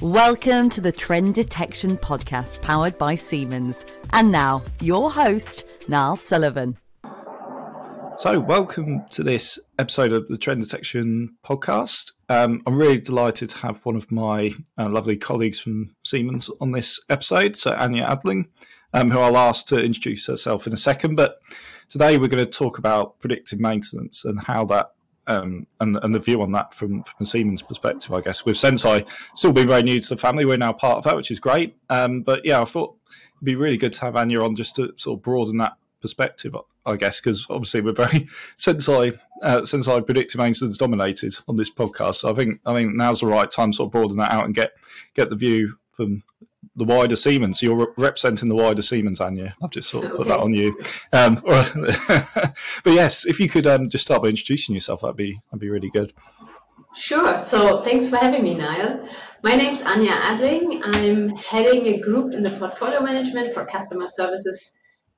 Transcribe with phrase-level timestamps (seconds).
[0.00, 3.84] Welcome to the Trend Detection Podcast powered by Siemens.
[4.10, 6.78] And now, your host, Niall Sullivan.
[8.18, 12.12] So, welcome to this episode of the Trend Detection Podcast.
[12.28, 16.70] Um, I'm really delighted to have one of my uh, lovely colleagues from Siemens on
[16.70, 18.44] this episode, so Anja Adling,
[18.94, 21.16] um, who I'll ask to introduce herself in a second.
[21.16, 21.40] But
[21.88, 24.92] today we're going to talk about predictive maintenance and how that
[25.28, 28.44] um, and, and the view on that from, from a Siemens perspective, I guess.
[28.44, 31.30] With Senseye still being very new to the family, we're now part of that, which
[31.30, 31.76] is great.
[31.90, 34.92] Um, but yeah, I thought it'd be really good to have Anja on just to
[34.96, 38.20] sort of broaden that perspective, I guess, because obviously we're very
[38.56, 42.16] Senseye, uh, Senseye predictive maintenance dominated on this podcast.
[42.16, 44.46] So I think I think now's the right time to sort of broaden that out
[44.46, 44.72] and get
[45.14, 46.22] get the view from
[46.76, 47.62] the wider Siemens.
[47.62, 49.54] You're representing the wider Siemens, Anja.
[49.62, 50.78] I've just sort of put that on you.
[51.12, 55.60] Um, but yes, if you could um, just start by introducing yourself, that'd be that'd
[55.60, 56.12] be really good.
[56.94, 57.44] Sure.
[57.44, 59.06] So thanks for having me, Niall.
[59.42, 60.80] My name's Anja Adling.
[60.82, 64.72] I'm heading a group in the portfolio management for customer services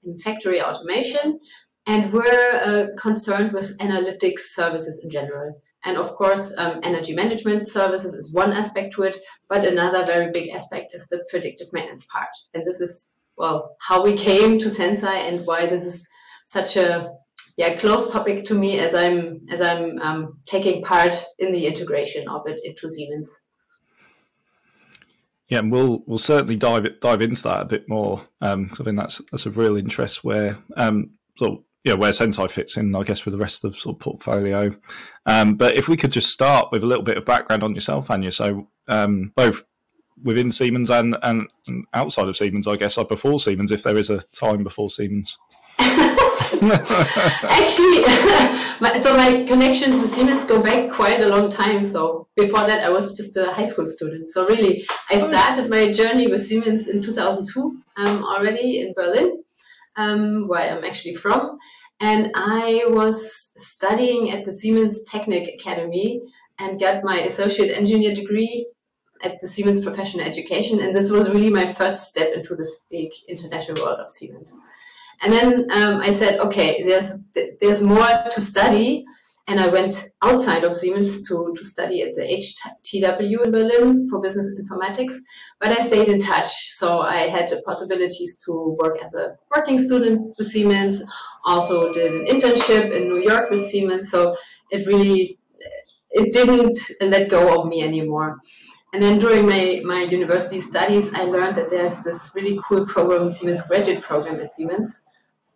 [0.05, 1.41] in factory automation,
[1.87, 5.63] and we're uh, concerned with analytics services in general.
[5.85, 10.31] And of course, um, energy management services is one aspect to it, but another very
[10.31, 12.29] big aspect is the predictive maintenance part.
[12.53, 16.07] And this is, well, how we came to Senseye and why this is
[16.47, 17.11] such a
[17.57, 22.27] yeah, close topic to me as I'm as I'm um, taking part in the integration
[22.29, 23.39] of it into Siemens.
[25.49, 28.23] Yeah, and we'll we'll certainly dive dive into that a bit more.
[28.41, 32.77] Um, I think that's that's a real interest where um, so yeah, where Senseye fits
[32.77, 34.75] in, I guess, with the rest of the sort of portfolio.
[35.25, 38.09] Um, but if we could just start with a little bit of background on yourself,
[38.09, 38.33] Anja.
[38.33, 39.65] So um, both
[40.23, 43.97] within Siemens and, and, and outside of Siemens, I guess, or before Siemens, if there
[43.97, 45.39] is a time before Siemens.
[46.63, 48.03] Actually,
[48.81, 51.83] my, so my connections with Siemens go back quite a long time.
[51.83, 54.29] So before that, I was just a high school student.
[54.29, 55.29] So really, I oh.
[55.29, 59.40] started my journey with Siemens in 2002 um, already in Berlin
[60.01, 61.59] um, where I'm actually from.
[62.01, 66.23] And I was studying at the Siemens Technic Academy
[66.59, 68.67] and got my associate engineer degree
[69.23, 70.81] at the Siemens Professional Education.
[70.81, 74.59] And this was really my first step into this big international world of Siemens.
[75.23, 77.23] And then um, I said, okay, there's
[77.61, 79.05] there's more to study
[79.51, 84.21] and I went outside of Siemens to, to study at the HTW in Berlin for
[84.21, 85.15] business informatics,
[85.59, 86.71] but I stayed in touch.
[86.71, 91.03] So I had the possibilities to work as a working student with Siemens,
[91.45, 94.09] also did an internship in New York with Siemens.
[94.09, 94.37] So
[94.71, 95.37] it really,
[96.13, 98.39] it didn't let go of me anymore.
[98.93, 103.29] And then during my, my university studies, I learned that there's this really cool program,
[103.29, 105.03] Siemens graduate program at Siemens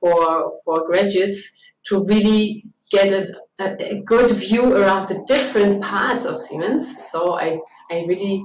[0.01, 6.41] for, for graduates to really get a, a, good view around the different parts of
[6.41, 7.09] Siemens.
[7.11, 7.59] So I,
[7.91, 8.45] I really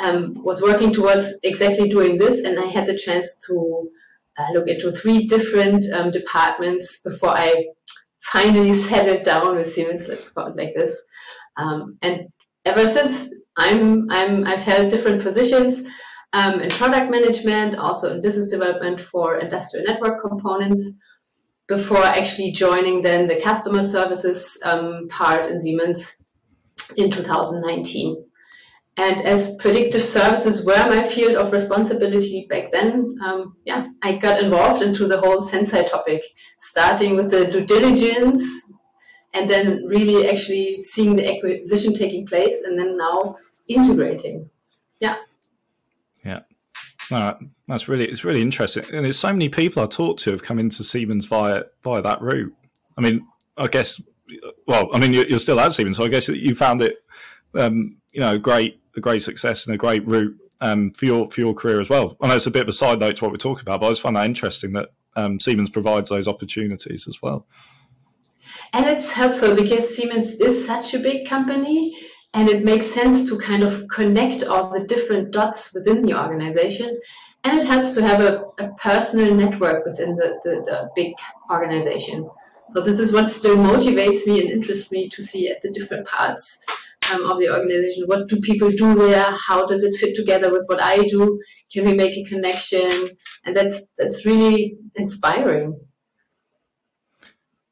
[0.00, 3.88] um, was working towards exactly doing this, and I had the chance to
[4.38, 7.66] uh, look into three different um, departments before I
[8.20, 10.08] finally settled down with Siemens.
[10.08, 11.00] Let's call it like this.
[11.56, 12.28] Um, and
[12.64, 15.88] ever since, I'm I'm I've held different positions
[16.32, 20.94] um, in product management, also in business development for industrial network components
[21.66, 26.22] before actually joining then the customer services um, part in Siemens
[26.96, 28.24] in 2019.
[28.96, 34.40] And as predictive services were my field of responsibility back then, um, yeah, I got
[34.40, 36.22] involved into the whole Senseye topic,
[36.58, 38.72] starting with the due diligence
[39.32, 43.36] and then really actually seeing the acquisition taking place and then now
[43.68, 44.48] integrating.
[45.00, 45.16] Yeah.
[47.10, 47.38] No,
[47.68, 50.58] that's really it's really interesting, and there's so many people I talked to have come
[50.58, 52.54] into Siemens via via that route.
[52.96, 53.26] I mean,
[53.56, 54.00] I guess,
[54.66, 56.98] well, I mean, you're, still at Siemens, so I guess you found it,
[57.54, 61.40] um, you know, great a great success and a great route um, for your for
[61.40, 62.16] your career as well.
[62.20, 63.86] I know it's a bit of a side note to what we're talking about, but
[63.86, 67.46] I just find that interesting that um, Siemens provides those opportunities as well.
[68.72, 71.96] And it's helpful because Siemens is such a big company
[72.34, 76.98] and it makes sense to kind of connect all the different dots within the organization.
[77.44, 81.14] And it helps to have a, a personal network within the, the, the big
[81.50, 82.28] organization.
[82.70, 86.08] So this is what still motivates me and interests me to see at the different
[86.08, 86.58] parts
[87.12, 88.04] um, of the organization.
[88.06, 89.26] What do people do there?
[89.46, 91.40] How does it fit together with what I do?
[91.72, 93.10] Can we make a connection?
[93.44, 95.78] And that's that's really inspiring.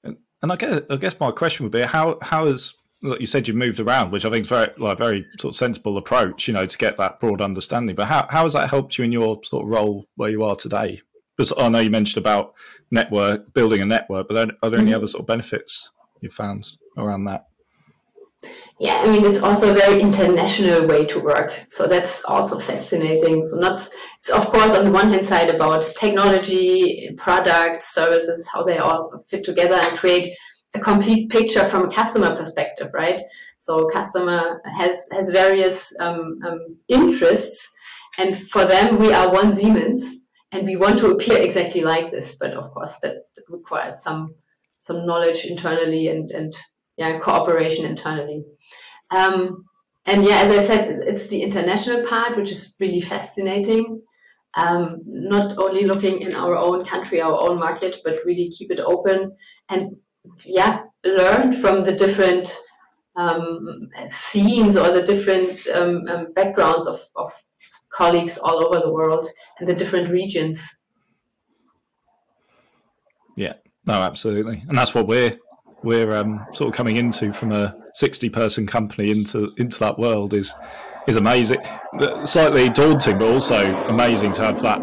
[0.04, 3.54] And, I guess I guess my question would be how how is you said, you
[3.54, 6.66] moved around, which I think is very like very sort of sensible approach, you know,
[6.66, 7.96] to get that broad understanding.
[7.96, 10.56] But how how has that helped you in your sort of role where you are
[10.56, 11.00] today?
[11.36, 12.54] Because I know you mentioned about
[12.90, 14.80] network building a network, but are there, mm-hmm.
[14.80, 15.90] any other sort of benefits
[16.20, 16.66] you've found
[16.96, 17.46] around that?
[18.78, 23.44] Yeah, I mean it's also a very international way to work, so that's also fascinating.
[23.44, 23.88] So not
[24.18, 29.22] it's of course on the one hand side about technology, products, services, how they all
[29.28, 30.34] fit together and create
[30.74, 33.20] a complete picture from a customer perspective, right?
[33.58, 37.68] So customer has has various um, um, interests,
[38.18, 40.20] and for them we are one Siemens,
[40.50, 42.36] and we want to appear exactly like this.
[42.36, 43.16] But of course that,
[43.48, 44.34] requires some
[44.78, 46.54] some knowledge internally and and
[46.96, 48.44] yeah cooperation internally.
[49.10, 49.64] Um,
[50.06, 54.02] and yeah, as I said, it's the international part which is really fascinating.
[54.54, 58.80] Um, not only looking in our own country, our own market, but really keep it
[58.80, 59.34] open
[59.70, 59.96] and
[60.44, 62.58] yeah, learn from the different
[63.16, 67.32] um, scenes or the different um, um, backgrounds of, of
[67.90, 69.26] colleagues all over the world
[69.58, 70.80] and the different regions.
[73.36, 73.54] Yeah,
[73.86, 75.38] no, absolutely, and that's what we're
[75.82, 80.34] we're um, sort of coming into from a sixty person company into into that world
[80.34, 80.54] is
[81.06, 81.58] is amazing,
[82.24, 84.80] slightly daunting, but also amazing to have that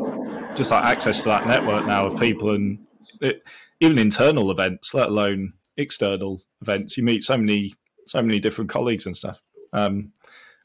[0.56, 2.80] just that access to that network now of people and
[3.21, 3.48] it,
[3.80, 6.98] even internal events, let alone external events.
[6.98, 7.74] You meet so many
[8.07, 9.42] so many different colleagues and stuff.
[9.74, 10.12] Um,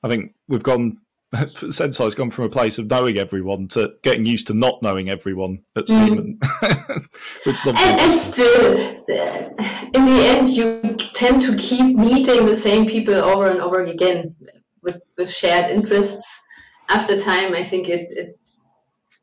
[0.02, 0.98] I think we've gone.
[1.34, 5.64] Senseye's gone from a place of knowing everyone to getting used to not knowing everyone
[5.76, 6.06] at mm.
[6.06, 6.38] Siemens.
[7.66, 13.48] and, and still, in the end, you tend to keep meeting the same people over
[13.48, 14.34] and over again
[14.82, 16.24] with, with shared interests.
[16.88, 18.38] After time, I think it, it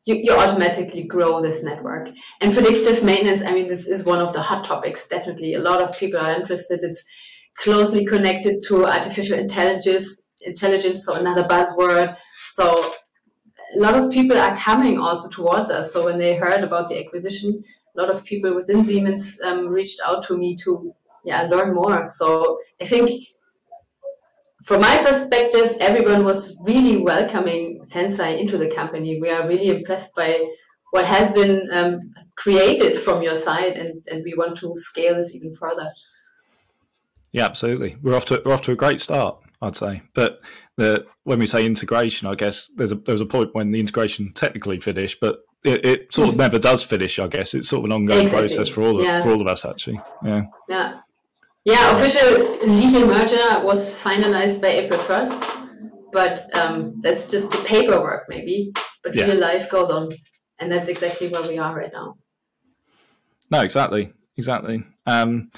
[0.05, 2.09] you, you automatically grow this network.
[2.41, 5.53] And predictive maintenance, I mean, this is one of the hot topics, definitely.
[5.53, 6.79] A lot of people are interested.
[6.81, 7.03] It's
[7.57, 12.15] closely connected to artificial intelligence, intelligence, so another buzzword.
[12.53, 12.93] So
[13.75, 15.93] a lot of people are coming also towards us.
[15.93, 17.63] So when they heard about the acquisition,
[17.95, 20.93] a lot of people within Siemens um, reached out to me to
[21.25, 22.09] yeah learn more.
[22.09, 23.23] So I think
[24.65, 29.19] from my perspective, everyone was really welcoming Senseye into the company.
[29.19, 30.43] We are really impressed by
[30.91, 35.33] what has been um, created from your side, and, and we want to scale this
[35.33, 35.89] even further.
[37.31, 37.95] Yeah, absolutely.
[38.01, 40.01] We're off to we're off to a great start, I'd say.
[40.13, 40.41] But
[40.75, 44.33] the, when we say integration, I guess there's a there's a point when the integration
[44.33, 47.19] technically finished, but it, it sort of never does finish.
[47.19, 48.49] I guess it's sort of an ongoing exactly.
[48.49, 49.23] process for all of, yeah.
[49.23, 50.01] for all of us, actually.
[50.23, 50.43] Yeah.
[50.67, 50.99] Yeah.
[51.63, 58.25] Yeah, official legal merger was finalized by April 1st, but um, that's just the paperwork,
[58.29, 58.71] maybe.
[59.03, 59.25] But yeah.
[59.25, 60.11] real life goes on,
[60.59, 62.15] and that's exactly where we are right now.
[63.51, 64.83] No, exactly, exactly.
[65.05, 65.51] Um,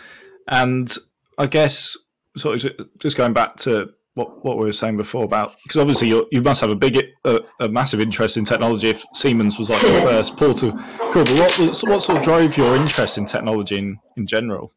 [0.50, 0.94] and
[1.38, 1.96] I guess
[2.36, 6.08] sort of just going back to what what we were saying before about because obviously
[6.08, 8.90] you you must have a big a, a, massive interest in technology.
[8.90, 10.76] If Siemens was like the first port of
[11.12, 14.72] call, but what what sort of drove your interest in technology in in general?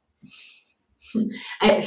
[1.63, 1.85] I,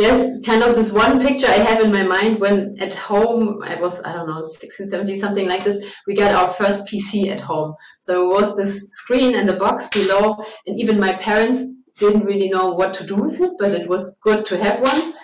[0.00, 3.78] there's kind of this one picture I have in my mind when at home, I
[3.78, 7.40] was, I don't know, 16, 17, something like this, we got our first PC at
[7.40, 7.74] home.
[8.00, 11.66] So it was this screen and the box below, and even my parents
[11.98, 15.14] didn't really know what to do with it, but it was good to have one.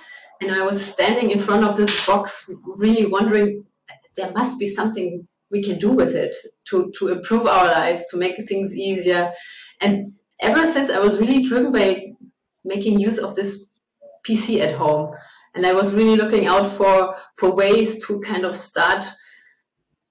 [0.43, 3.65] And I was standing in front of this box, really wondering,
[4.17, 6.37] there must be something we can do with it
[6.67, 9.33] to, to improve our lives, to make things easier.
[9.81, 12.13] And ever since I was really driven by
[12.67, 13.71] making use of this
[14.27, 15.15] PC at home.
[15.55, 19.07] And I was really looking out for, for ways to kind of start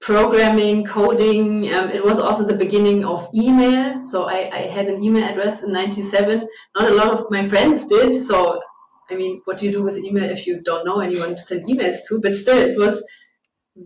[0.02, 1.72] programming, coding.
[1.74, 4.02] Um, it was also the beginning of email.
[4.02, 6.48] So I, I had an email address in 97.
[6.76, 8.16] Not a lot of my friends did.
[8.24, 8.60] So,
[9.10, 11.68] I mean, what do you do with email if you don't know anyone to send
[11.68, 12.20] emails to?
[12.22, 13.04] But still, it was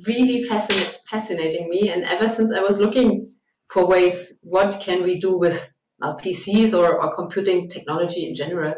[0.07, 1.89] really fascin- fascinating me.
[1.89, 3.33] And ever since I was looking
[3.69, 8.73] for ways, what can we do with uh, PCs or, or computing technology in general.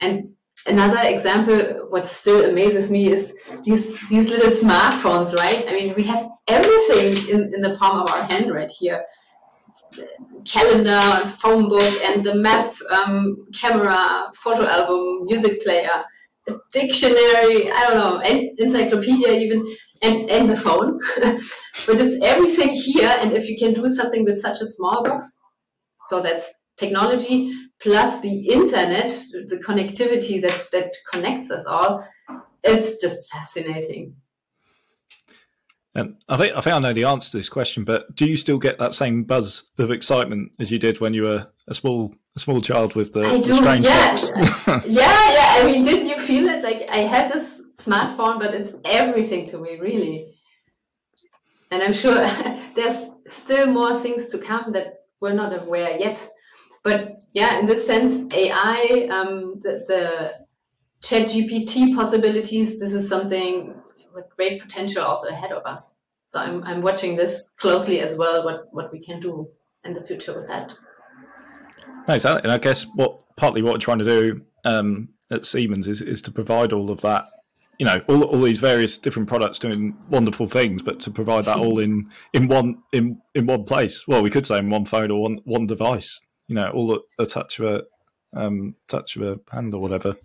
[0.00, 0.30] And
[0.66, 5.64] another example, what still amazes me is these these little smartphones, right?
[5.68, 9.04] I mean, we have everything in, in the palm of our hand right here.
[10.44, 16.04] Calendar, phone book, and the map, um, camera, photo album, music player,
[16.72, 18.20] dictionary, I don't know,
[18.58, 19.64] encyclopedia even,
[20.02, 20.98] and, and the phone.
[21.86, 25.40] but it's everything here, and if you can do something with such a small box,
[26.06, 29.10] so that's technology plus the internet,
[29.48, 32.04] the connectivity that, that connects us all.
[32.62, 34.16] It's just fascinating.
[35.96, 38.36] And I think I think I know the answer to this question, but do you
[38.36, 42.12] still get that same buzz of excitement as you did when you were a small
[42.34, 44.10] a small child with the, I the do, strange yeah.
[44.10, 44.30] box?
[44.88, 45.56] yeah, yeah.
[45.58, 46.64] I mean, did you feel it?
[46.64, 50.34] Like I had this smartphone, but it's everything to me, really.
[51.70, 52.14] And I'm sure
[52.74, 56.28] there's still more things to come that we're not aware yet.
[56.82, 60.34] But yeah, in this sense, AI, um, the, the
[61.02, 63.80] ChatGPT possibilities, this is something
[64.14, 65.96] with great potential also ahead of us.
[66.26, 69.48] So I'm, I'm watching this closely as well, what, what we can do
[69.84, 70.74] in the future with that.
[72.06, 72.24] Nice.
[72.24, 76.20] And I guess what partly what we're trying to do um, at Siemens is, is
[76.22, 77.26] to provide all of that
[77.78, 81.58] you know all, all these various different products doing wonderful things but to provide that
[81.58, 84.06] all in in one in in one place.
[84.06, 87.00] Well we could say in one phone or one one device you know all at
[87.18, 87.84] a touch of a
[88.38, 90.16] um, touch of a hand or whatever.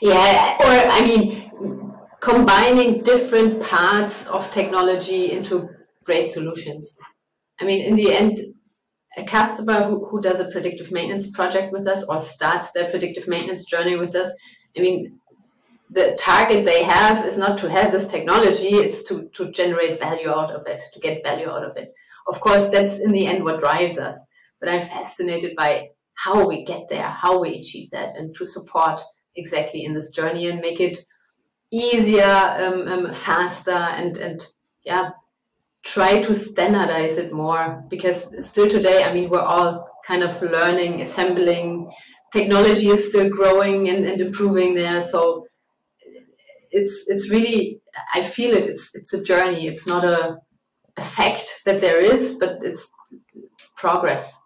[0.00, 5.68] Yeah or i mean combining different parts of technology into
[6.04, 6.98] great solutions.
[7.60, 8.38] I mean in the end
[9.16, 13.26] a customer who, who does a predictive maintenance project with us or starts their predictive
[13.26, 14.30] maintenance journey with us
[14.76, 15.18] i mean
[15.90, 20.30] the target they have is not to have this technology, it's to, to generate value
[20.30, 21.94] out of it, to get value out of it.
[22.26, 24.28] Of course, that's in the end what drives us.
[24.58, 29.00] But I'm fascinated by how we get there, how we achieve that, and to support
[29.36, 30.98] exactly in this journey and make it
[31.70, 34.46] easier, um, um, faster, and, and
[34.84, 35.10] yeah,
[35.84, 37.84] try to standardize it more.
[37.88, 41.92] Because still today, I mean, we're all kind of learning, assembling.
[42.32, 45.02] Technology is still growing and, and improving there.
[45.02, 45.45] So
[46.76, 47.80] it's it's really
[48.14, 48.64] I feel it.
[48.64, 49.66] It's it's a journey.
[49.66, 50.38] It's not a,
[50.96, 52.88] a fact that there is, but it's,
[53.58, 54.38] it's progress.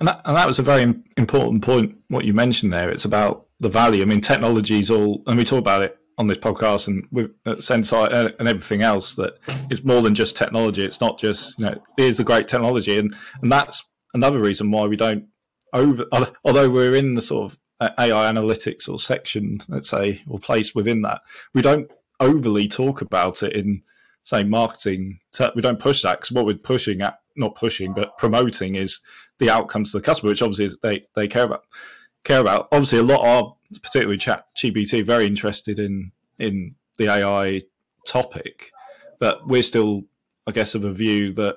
[0.00, 1.96] And that, and that was a very important point.
[2.08, 4.02] What you mentioned there, it's about the value.
[4.02, 7.30] I mean, technology is all, and we talk about it on this podcast and with
[7.46, 9.14] uh, Senseye and everything else.
[9.14, 9.38] That
[9.70, 10.84] it's more than just technology.
[10.84, 13.84] It's not just you know, here's the great technology, and and that's
[14.14, 15.26] another reason why we don't
[15.72, 16.04] over.
[16.44, 17.58] Although we're in the sort of
[17.98, 21.22] AI analytics or section, let's say, or place within that,
[21.54, 23.82] we don't overly talk about it in,
[24.22, 25.20] say, marketing.
[25.54, 29.00] We don't push that because what we're pushing at, not pushing, but promoting is
[29.38, 31.64] the outcomes to the customer, which obviously they, they care about.
[32.24, 32.68] Care about.
[32.70, 37.62] Obviously, a lot are, particularly Chat GPT, very interested in in the AI
[38.06, 38.70] topic,
[39.18, 40.02] but we're still,
[40.46, 41.56] I guess, of a view that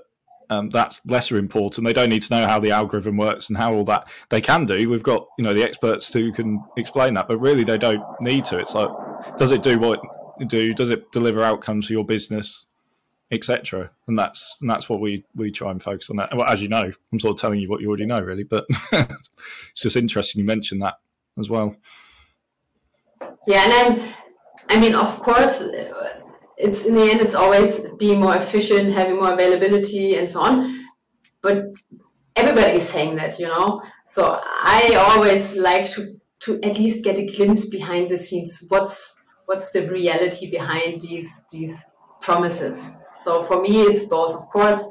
[0.49, 1.85] um, that's lesser important.
[1.85, 4.65] They don't need to know how the algorithm works and how all that they can
[4.65, 4.89] do.
[4.89, 8.45] We've got you know the experts who can explain that, but really they don't need
[8.45, 8.59] to.
[8.59, 8.89] It's like,
[9.37, 9.99] does it do what
[10.39, 10.73] it do?
[10.73, 12.65] Does it deliver outcomes for your business,
[13.31, 13.91] etc.
[14.07, 16.35] And that's and that's what we we try and focus on that.
[16.35, 18.65] Well, as you know, I'm sort of telling you what you already know, really, but
[18.91, 19.31] it's
[19.75, 20.95] just interesting you mentioned that
[21.37, 21.75] as well.
[23.47, 24.09] Yeah, and I'm,
[24.69, 25.63] I mean, of course,
[26.57, 30.85] it's in the end it's always being more efficient having more availability and so on.
[31.41, 31.65] But
[32.35, 33.81] everybody is saying that you know?
[34.05, 38.63] So i always like to to at least get a glimpse behind the scenes.
[38.69, 41.85] What's what's the reality behind these these
[42.21, 42.91] promises?
[43.17, 44.87] So for me it's both of course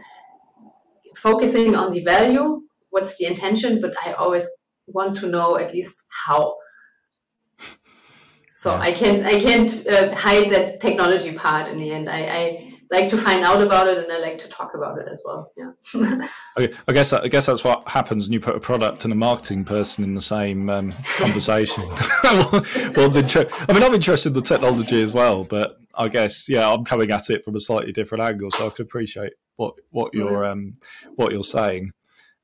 [1.16, 4.46] focusing on the value what's the intention but i always
[4.86, 6.54] want to know at least how
[8.64, 8.80] so yeah.
[8.80, 12.08] I can't I can't uh, hide that technology part in the end.
[12.08, 15.08] I, I, like to find out about it and I like to talk about it
[15.10, 15.50] as well.
[15.56, 15.72] Yeah.
[16.56, 19.16] okay, I guess I guess that's what happens when you put a product and a
[19.16, 21.86] marketing person in the same um, conversation.
[22.24, 22.62] well,
[22.94, 27.10] I mean, I'm interested in the technology as well, but I guess yeah, I'm coming
[27.10, 30.72] at it from a slightly different angle, so I can appreciate what what you're um,
[31.16, 31.90] what you're saying.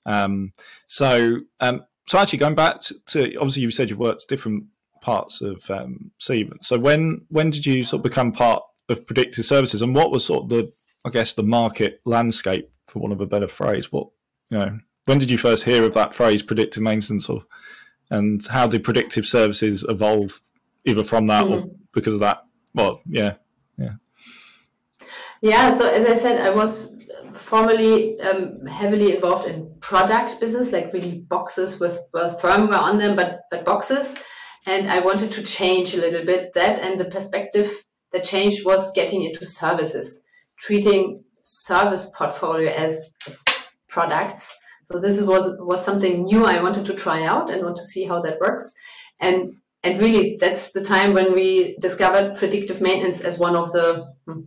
[0.04, 0.52] Um,
[0.86, 4.64] so um, so actually going back to obviously you said you worked different
[5.00, 6.66] parts of um, Siemens.
[6.66, 10.24] So when when did you sort of become part of predictive services, and what was
[10.24, 10.72] sort of the
[11.04, 13.90] I guess the market landscape, for want of a better phrase?
[13.92, 14.08] What
[14.50, 17.44] you know, when did you first hear of that phrase, predictive maintenance, or
[18.10, 20.40] and how did predictive services evolve
[20.84, 21.68] either from that mm-hmm.
[21.68, 22.44] or because of that?
[22.74, 23.34] Well, yeah,
[23.76, 23.94] yeah,
[25.40, 25.72] yeah.
[25.72, 26.98] So as I said, I was
[27.34, 33.16] formerly um, heavily involved in product business, like really boxes with well firmware on them,
[33.16, 34.14] but but boxes
[34.66, 38.92] and I wanted to change a little bit that and the perspective that changed was
[38.92, 40.22] getting into services,
[40.58, 43.42] treating service portfolio as, as
[43.88, 44.54] products.
[44.84, 48.04] So this was was something new I wanted to try out and want to see
[48.04, 48.74] how that works.
[49.20, 54.12] And and really that's the time when we discovered predictive maintenance as one of the
[54.26, 54.40] hmm,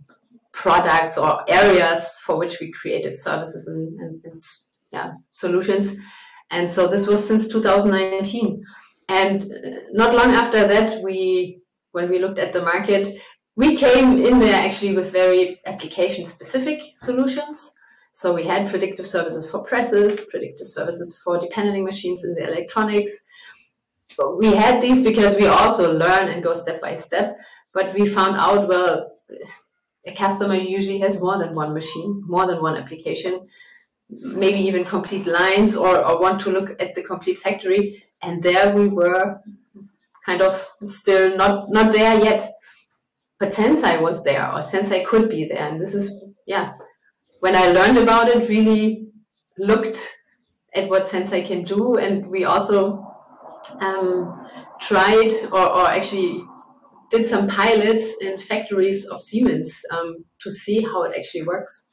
[0.52, 4.40] products or areas for which we created services and, and, and
[4.92, 5.96] yeah solutions.
[6.52, 8.64] And so this was since 2019.
[9.14, 9.46] And
[9.92, 13.08] not long after that, we when we looked at the market,
[13.56, 17.72] we came in there actually with very application specific solutions.
[18.14, 23.14] So we had predictive services for presses, predictive services for depending machines in the electronics.
[24.40, 27.38] We had these because we also learn and go step by step.
[27.74, 29.12] But we found out, well,
[30.08, 33.48] a customer usually has more than one machine, more than one application,
[34.10, 38.74] maybe even complete lines or, or want to look at the complete factory and there
[38.74, 39.40] we were
[40.26, 42.48] kind of still not not there yet.
[43.40, 46.74] But Senseye was there, or Senseye could be there, and this is yeah.
[47.40, 49.10] When I learned about it, really
[49.58, 50.10] looked
[50.74, 53.06] at what Senseye can do, and we also
[53.80, 54.48] um,
[54.80, 56.44] tried or, or actually
[57.10, 61.90] did some pilots in factories of Siemens um, to see how it actually works.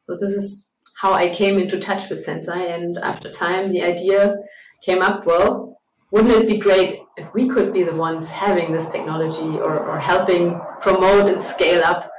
[0.00, 0.66] So this is
[1.00, 4.34] how I came into touch with Senseye and after time, the idea
[4.82, 5.26] came up.
[5.26, 5.78] Well,
[6.10, 9.98] wouldn't it be great if we could be the ones having this technology or, or
[9.98, 12.10] helping promote and scale up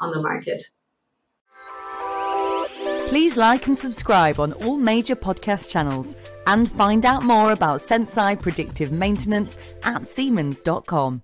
[0.00, 0.62] on the market?
[3.08, 6.14] Please like and subscribe on all major podcast channels
[6.46, 11.22] and find out more about Senseye predictive maintenance at Siemens.com.